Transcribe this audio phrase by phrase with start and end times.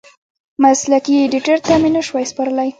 [0.63, 2.69] مسلکي ایډېټر ته مې نشوای سپارلی.